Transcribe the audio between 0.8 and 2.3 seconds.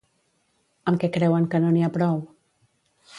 Amb què creuen que no n'hi ha prou?